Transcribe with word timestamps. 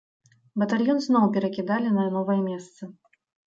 Батальён 0.63 0.97
зноў 1.07 1.29
перакідалі 1.37 1.95
на 2.01 2.09
новае 2.19 2.41
месца. 2.51 2.93